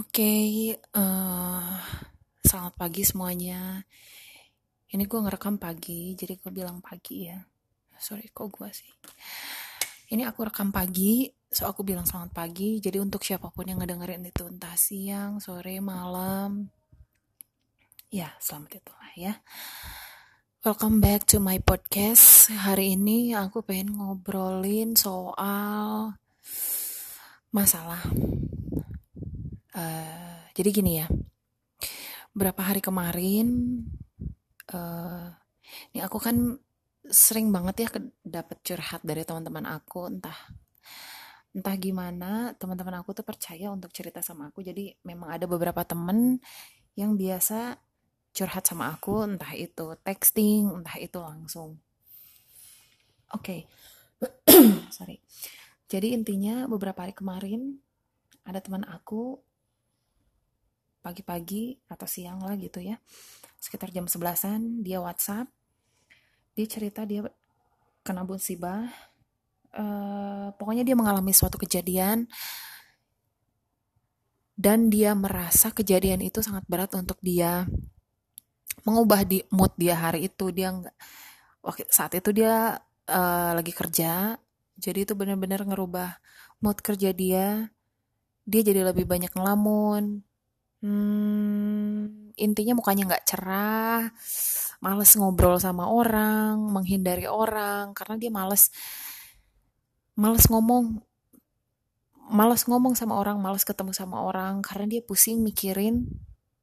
[0.00, 1.76] Oke, eh,
[2.40, 3.84] selamat pagi semuanya.
[4.88, 7.36] Ini gue ngerekam pagi, jadi gue bilang pagi ya.
[8.00, 8.88] Sorry, kok gue sih?
[10.16, 12.80] Ini aku rekam pagi, so aku bilang selamat pagi.
[12.80, 16.72] Jadi untuk siapa pun yang ngedengerin itu entah siang, sore, malam,
[18.08, 19.44] ya selamat itulah ya.
[20.64, 22.48] Welcome back to my podcast.
[22.48, 26.16] Hari ini aku pengen ngobrolin soal
[27.52, 28.00] masalah.
[29.72, 31.08] Eh, jadi gini ya,
[32.36, 33.48] berapa hari kemarin,
[34.68, 35.26] eh,
[35.96, 36.36] ini aku kan
[37.08, 37.88] sering banget ya
[38.20, 40.36] dapet curhat dari teman-teman aku, entah
[41.52, 44.60] entah gimana teman-teman aku tuh percaya untuk cerita sama aku.
[44.64, 46.40] Jadi memang ada beberapa temen
[46.96, 47.76] yang biasa
[48.36, 51.80] curhat sama aku, entah itu texting, entah itu langsung.
[53.32, 53.64] Oke,
[54.96, 55.20] sorry.
[55.88, 57.80] Jadi intinya beberapa hari kemarin
[58.44, 59.40] ada teman aku
[61.02, 62.96] pagi-pagi atau siang lah gitu ya.
[63.58, 65.50] Sekitar jam 11an dia WhatsApp.
[66.54, 67.26] Dia cerita dia
[68.06, 68.86] kena musibah.
[69.74, 72.30] Eh, pokoknya dia mengalami suatu kejadian.
[74.54, 77.66] Dan dia merasa kejadian itu sangat berat untuk dia
[78.86, 80.54] mengubah di mood dia hari itu.
[80.54, 80.96] Dia nggak
[81.90, 82.78] saat itu dia
[83.10, 84.38] eh, lagi kerja.
[84.78, 86.22] Jadi itu benar-benar ngerubah
[86.62, 87.74] mood kerja dia.
[88.46, 90.22] Dia jadi lebih banyak ngelamun
[90.82, 94.10] Hmm, intinya mukanya nggak cerah,
[94.82, 98.74] males ngobrol sama orang, menghindari orang, karena dia males,
[100.18, 100.98] males ngomong,
[102.34, 106.10] males ngomong sama orang, males ketemu sama orang, karena dia pusing mikirin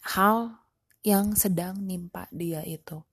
[0.00, 0.64] hal
[1.04, 3.04] yang sedang nimpa dia itu.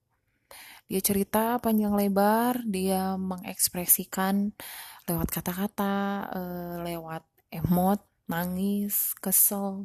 [0.88, 4.56] Dia cerita panjang lebar, dia mengekspresikan
[5.04, 5.96] lewat kata-kata,
[6.32, 9.84] eh, lewat emot, nangis, kesel,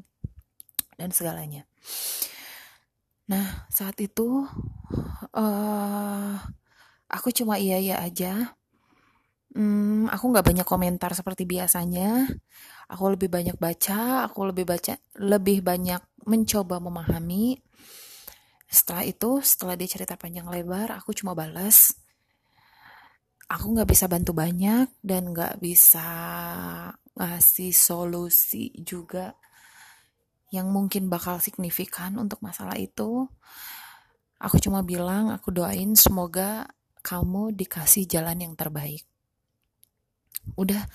[0.99, 1.63] dan segalanya.
[3.31, 4.43] Nah, saat itu
[5.31, 6.35] eh
[7.07, 8.59] aku cuma iya iya aja.
[9.49, 12.27] Hmm, aku nggak banyak komentar seperti biasanya.
[12.91, 17.57] Aku lebih banyak baca, aku lebih baca, lebih banyak mencoba memahami.
[18.69, 21.93] Setelah itu, setelah dia cerita panjang lebar, aku cuma balas.
[23.49, 26.05] Aku nggak bisa bantu banyak dan nggak bisa
[27.17, 29.33] ngasih solusi juga
[30.49, 33.29] yang mungkin bakal signifikan untuk masalah itu.
[34.39, 36.65] Aku cuma bilang, aku doain semoga
[37.05, 39.05] kamu dikasih jalan yang terbaik.
[40.57, 40.87] Udah,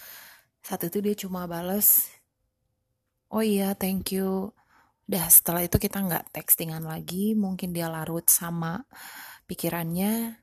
[0.65, 2.09] saat itu dia cuma bales,
[3.31, 4.51] oh iya thank you.
[5.05, 8.83] Udah setelah itu kita nggak textingan lagi, mungkin dia larut sama
[9.45, 10.41] pikirannya.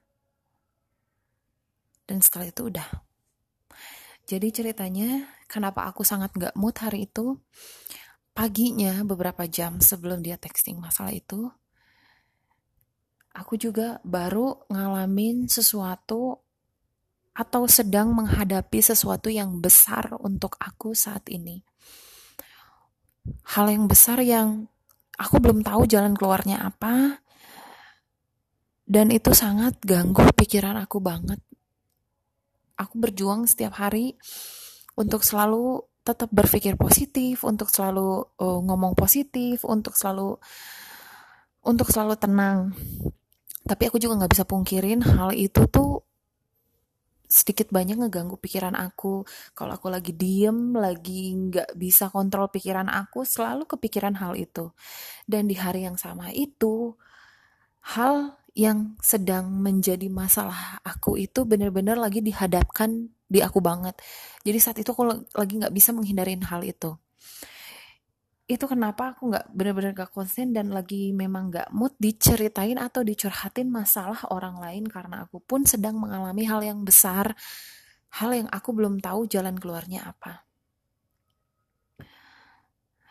[2.05, 2.87] Dan setelah itu udah.
[4.29, 7.41] Jadi ceritanya, kenapa aku sangat nggak mood hari itu?
[8.31, 11.51] Paginya beberapa jam sebelum dia texting masalah itu
[13.31, 16.39] aku juga baru ngalamin sesuatu
[17.31, 21.63] atau sedang menghadapi sesuatu yang besar untuk aku saat ini.
[23.55, 24.67] Hal yang besar yang
[25.15, 27.23] aku belum tahu jalan keluarnya apa
[28.83, 31.39] dan itu sangat ganggu pikiran aku banget.
[32.75, 34.17] Aku berjuang setiap hari
[34.99, 40.41] untuk selalu tetap berpikir positif, untuk selalu uh, ngomong positif, untuk selalu
[41.61, 42.73] untuk selalu tenang.
[43.61, 46.01] Tapi aku juga nggak bisa pungkirin hal itu tuh
[47.31, 49.23] sedikit banyak ngeganggu pikiran aku.
[49.55, 54.75] Kalau aku lagi diem, lagi nggak bisa kontrol pikiran aku, selalu kepikiran hal itu.
[55.23, 56.97] Dan di hari yang sama itu,
[57.95, 63.95] hal yang sedang menjadi masalah aku itu benar-benar lagi dihadapkan di aku banget.
[64.43, 66.91] Jadi saat itu aku lagi nggak bisa menghindarin hal itu.
[68.51, 73.71] Itu kenapa aku nggak benar-benar gak konsen dan lagi memang nggak mood diceritain atau dicurhatin
[73.71, 77.31] masalah orang lain karena aku pun sedang mengalami hal yang besar,
[78.19, 80.43] hal yang aku belum tahu jalan keluarnya apa.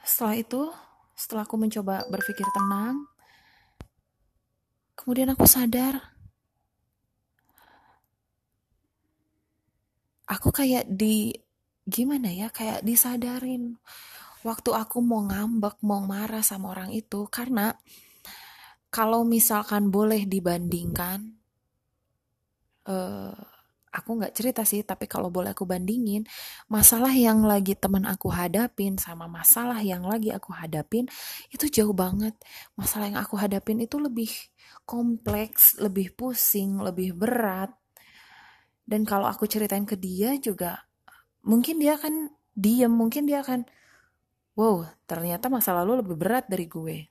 [0.05, 0.63] Setelah itu,
[1.17, 3.09] setelah aku mencoba berpikir tenang,
[4.93, 6.20] kemudian aku sadar
[10.31, 11.35] aku kayak di
[11.83, 13.75] gimana ya kayak disadarin.
[14.47, 17.77] Waktu aku mau ngambek mau marah sama orang itu karena
[18.89, 21.37] kalau misalkan boleh dibandingkan
[22.89, 23.37] uh,
[23.91, 26.23] aku nggak cerita sih tapi kalau boleh aku bandingin
[26.71, 31.11] masalah yang lagi teman aku hadapin sama masalah yang lagi aku hadapin
[31.53, 32.33] itu jauh banget.
[32.79, 34.31] Masalah yang aku hadapin itu lebih
[34.89, 37.75] kompleks lebih pusing lebih berat
[38.91, 40.83] dan kalau aku ceritain ke dia juga
[41.47, 43.63] mungkin dia akan diem mungkin dia akan
[44.59, 47.07] wow ternyata masa lalu lebih berat dari gue.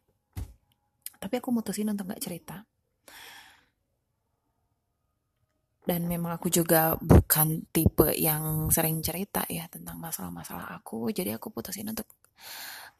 [1.20, 2.64] Tapi aku mutusin untuk gak cerita.
[5.84, 11.12] Dan memang aku juga bukan tipe yang sering cerita ya tentang masalah-masalah aku.
[11.12, 12.08] Jadi aku putusin untuk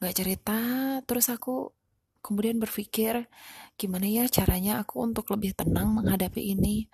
[0.04, 0.60] gak cerita.
[1.08, 1.72] Terus aku
[2.20, 3.32] kemudian berpikir
[3.80, 6.92] gimana ya caranya aku untuk lebih tenang menghadapi ini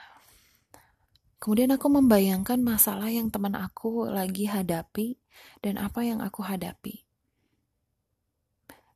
[1.45, 5.21] kemudian aku membayangkan masalah yang teman aku lagi hadapi
[5.61, 7.05] dan apa yang aku hadapi.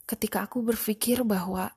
[0.09, 1.69] Ketika aku berpikir bahwa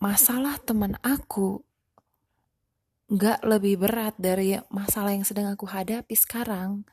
[0.00, 1.60] masalah teman aku
[3.12, 6.88] gak lebih berat dari masalah yang sedang aku hadapi sekarang,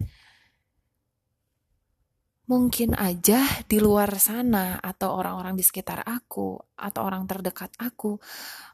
[2.52, 8.20] mungkin aja di luar sana atau orang-orang di sekitar aku atau orang terdekat aku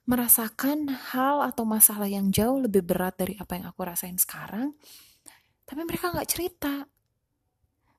[0.09, 4.73] merasakan hal atau masalah yang jauh lebih berat dari apa yang aku rasain sekarang,
[5.69, 6.89] tapi mereka gak cerita.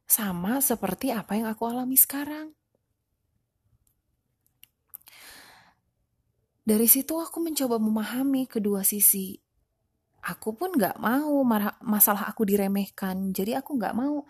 [0.08, 2.50] Sama seperti apa yang aku alami sekarang.
[6.66, 9.38] Dari situ aku mencoba memahami kedua sisi.
[10.26, 11.46] Aku pun gak mau
[11.86, 14.26] masalah aku diremehkan, jadi aku gak mau.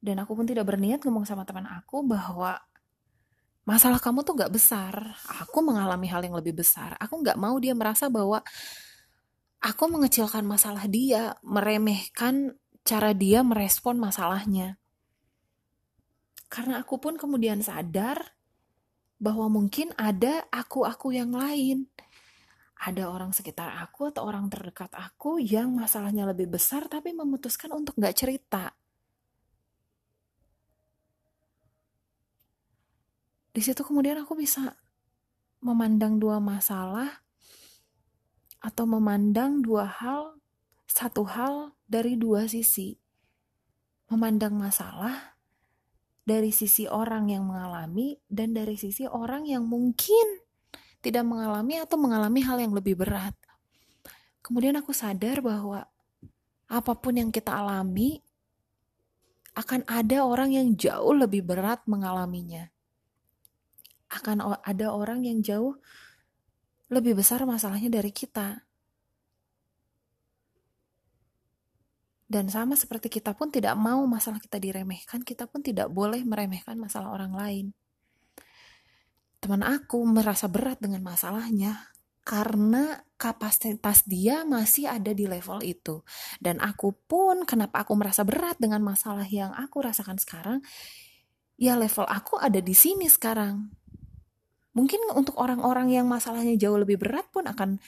[0.00, 2.56] Dan aku pun tidak berniat ngomong sama teman aku bahwa
[3.68, 5.14] masalah kamu tuh gak besar.
[5.44, 6.96] Aku mengalami hal yang lebih besar.
[6.96, 8.40] Aku gak mau dia merasa bahwa
[9.60, 14.80] aku mengecilkan masalah dia, meremehkan cara dia merespon masalahnya.
[16.50, 18.34] Karena aku pun kemudian sadar
[19.20, 21.86] bahwa mungkin ada aku-aku yang lain.
[22.80, 28.00] Ada orang sekitar aku atau orang terdekat aku yang masalahnya lebih besar tapi memutuskan untuk
[28.00, 28.72] gak cerita.
[33.50, 34.78] Di situ kemudian aku bisa
[35.58, 37.22] memandang dua masalah
[38.62, 40.38] atau memandang dua hal,
[40.86, 42.94] satu hal dari dua sisi.
[44.10, 45.38] Memandang masalah
[46.26, 50.46] dari sisi orang yang mengalami dan dari sisi orang yang mungkin
[51.00, 53.34] tidak mengalami atau mengalami hal yang lebih berat.
[54.44, 55.86] Kemudian aku sadar bahwa
[56.70, 58.22] apa pun yang kita alami
[59.58, 62.70] akan ada orang yang jauh lebih berat mengalaminya.
[64.10, 65.78] Akan ada orang yang jauh
[66.90, 68.66] lebih besar masalahnya dari kita.
[72.30, 76.78] Dan sama seperti kita pun tidak mau masalah kita diremehkan, kita pun tidak boleh meremehkan
[76.78, 77.66] masalah orang lain.
[79.42, 81.90] Teman aku merasa berat dengan masalahnya
[82.22, 86.06] karena kapasitas dia masih ada di level itu.
[86.38, 90.62] Dan aku pun kenapa aku merasa berat dengan masalah yang aku rasakan sekarang,
[91.58, 93.74] ya level aku ada di sini sekarang.
[94.70, 97.82] Mungkin untuk orang-orang yang masalahnya jauh lebih berat pun akan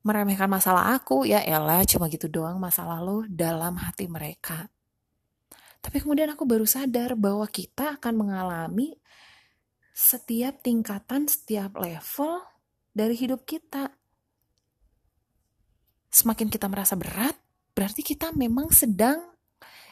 [0.00, 4.70] meremehkan masalah aku, ya elah cuma gitu doang masa lalu dalam hati mereka.
[5.82, 8.96] Tapi kemudian aku baru sadar bahwa kita akan mengalami
[9.92, 12.42] setiap tingkatan, setiap level
[12.96, 13.92] dari hidup kita.
[16.08, 17.36] Semakin kita merasa berat,
[17.76, 19.20] berarti kita memang sedang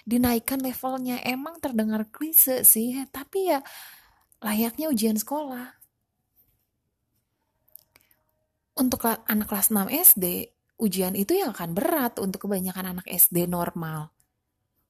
[0.08, 1.20] dinaikkan levelnya.
[1.20, 3.60] Emang terdengar klise sih, tapi ya
[4.40, 5.83] layaknya ujian sekolah
[8.74, 10.50] untuk anak kelas 6 SD,
[10.82, 14.10] ujian itu yang akan berat untuk kebanyakan anak SD normal.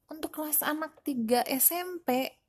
[0.09, 2.41] Untuk kelas anak 3 SMP,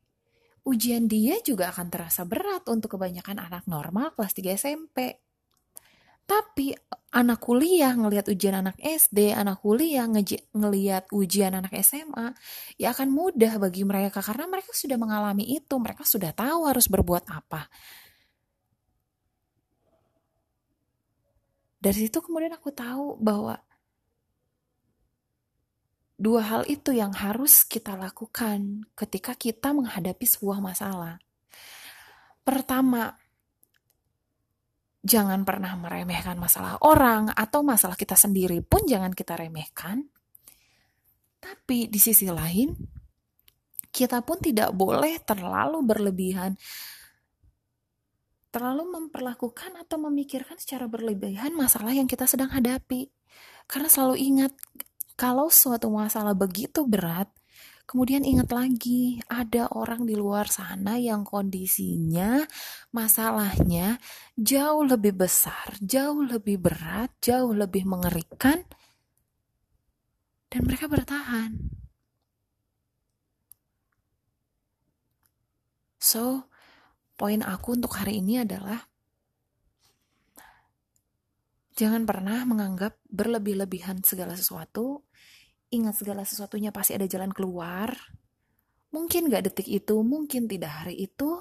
[0.64, 5.20] ujian dia juga akan terasa berat untuk kebanyakan anak normal kelas 3 SMP.
[6.26, 6.74] Tapi
[7.14, 10.10] anak kuliah ngelihat ujian anak SD, anak kuliah
[10.58, 12.34] ngelihat ujian anak SMA,
[12.82, 17.30] ya akan mudah bagi mereka karena mereka sudah mengalami itu, mereka sudah tahu harus berbuat
[17.30, 17.70] apa.
[21.86, 23.62] Dari situ kemudian aku tahu bahwa
[26.18, 31.22] dua hal itu yang harus kita lakukan ketika kita menghadapi sebuah masalah.
[32.42, 33.14] Pertama,
[35.06, 40.10] jangan pernah meremehkan masalah orang atau masalah kita sendiri pun jangan kita remehkan.
[41.38, 42.74] Tapi di sisi lain,
[43.94, 46.58] kita pun tidak boleh terlalu berlebihan
[48.56, 53.12] terlalu memperlakukan atau memikirkan secara berlebihan masalah yang kita sedang hadapi.
[53.68, 54.56] Karena selalu ingat,
[55.20, 57.28] kalau suatu masalah begitu berat,
[57.84, 62.48] kemudian ingat lagi, ada orang di luar sana yang kondisinya,
[62.96, 64.00] masalahnya
[64.40, 68.64] jauh lebih besar, jauh lebih berat, jauh lebih mengerikan,
[70.48, 71.60] dan mereka bertahan.
[76.00, 76.48] So,
[77.16, 78.84] poin aku untuk hari ini adalah
[81.76, 85.04] jangan pernah menganggap berlebih-lebihan segala sesuatu.
[85.72, 87.92] Ingat segala sesuatunya pasti ada jalan keluar.
[88.96, 91.36] Mungkin gak detik itu, mungkin tidak hari itu,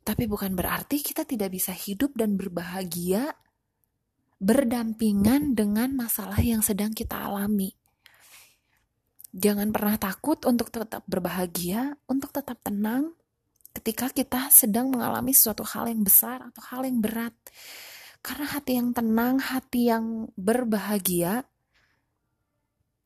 [0.00, 3.36] tapi bukan berarti kita tidak bisa hidup dan berbahagia
[4.36, 7.72] berdampingan dengan masalah yang sedang kita alami.
[9.36, 13.12] Jangan pernah takut untuk tetap berbahagia, untuk tetap tenang
[13.86, 17.30] ketika kita sedang mengalami sesuatu hal yang besar atau hal yang berat.
[18.18, 21.46] Karena hati yang tenang, hati yang berbahagia,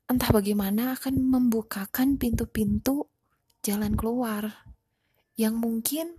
[0.09, 3.13] entah bagaimana akan membukakan pintu-pintu
[3.61, 4.73] jalan keluar
[5.37, 6.17] yang mungkin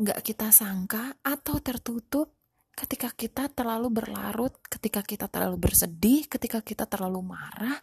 [0.00, 2.32] nggak kita sangka atau tertutup
[2.72, 7.76] ketika kita terlalu berlarut, ketika kita terlalu bersedih, ketika kita terlalu marah,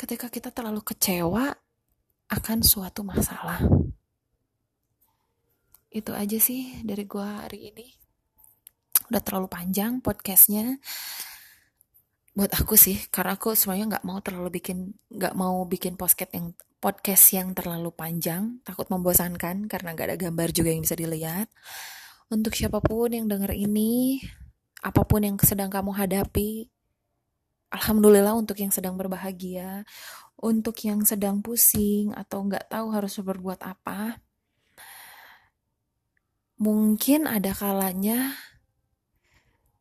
[0.00, 1.52] ketika kita terlalu kecewa
[2.32, 3.60] akan suatu masalah.
[5.90, 7.86] Itu aja sih dari gua hari ini.
[9.10, 10.78] Udah terlalu panjang podcastnya.
[12.30, 16.54] Buat aku sih, karena aku semuanya nggak mau terlalu bikin, nggak mau bikin podcast yang
[16.78, 21.50] podcast yang terlalu panjang, takut membosankan karena nggak ada gambar juga yang bisa dilihat.
[22.30, 24.22] Untuk siapa pun yang dengar ini,
[24.86, 26.70] apa pun yang sedang kamu hadapi,
[27.70, 29.82] Alhamdulillah untuk yang sedang berbahagia,
[30.38, 34.22] untuk yang sedang pusing atau nggak tahu harus berbuat apa,
[36.60, 38.36] mungkin ada kalanya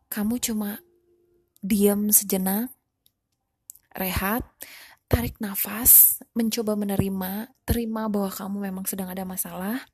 [0.09, 0.81] kamu cuma
[1.59, 2.71] diam sejenak,
[3.93, 4.48] rehat,
[5.12, 9.86] tarik nafas, mencoba menerima, terima bahwa kamu memang sedang ada masalah,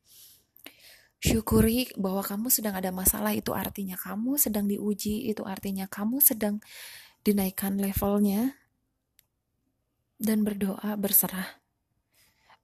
[1.25, 6.61] Syukuri bahwa kamu sedang ada masalah itu artinya kamu sedang diuji, itu artinya kamu sedang
[7.25, 8.53] dinaikkan levelnya
[10.21, 11.64] dan berdoa berserah.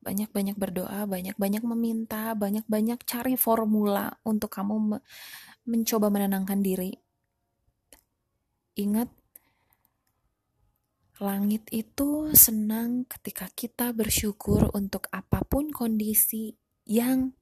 [0.01, 4.97] Banyak-banyak berdoa, banyak-banyak meminta, banyak-banyak cari formula untuk kamu me
[5.61, 6.89] mencoba menenangkan diri.
[8.81, 9.13] Ingat,
[11.21, 16.57] langit itu senang ketika kita bersyukur untuk apa pun kondisi
[16.89, 17.37] yang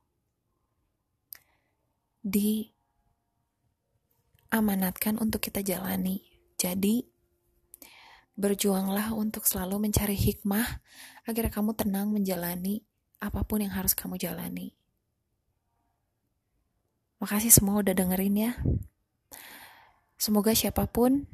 [4.51, 6.27] diamanatkan untuk kita jalani.
[6.59, 7.07] Jadi,
[8.39, 10.79] berjuanglah untuk selalu mencari hikmah
[11.27, 12.87] agar kamu tenang menjalani
[13.19, 14.79] apa pun yang harus kamu jalani.
[17.19, 18.51] Makasih semua udah dengerin ya.
[20.15, 21.27] Semoga siapa pun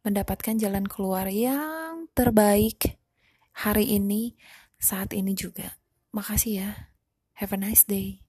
[0.00, 2.96] mendapatkan jalan keluar yang terbaik
[3.52, 4.32] hari ini,
[4.80, 5.76] saat ini juga.
[6.16, 6.70] Makasih ya.
[7.36, 8.23] Have a nice day.